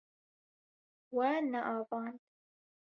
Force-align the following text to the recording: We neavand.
We 1.15 1.27
neavand. 1.51 2.17